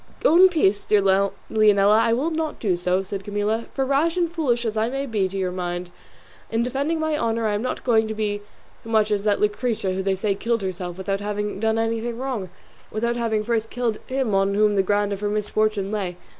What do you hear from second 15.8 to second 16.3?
lay.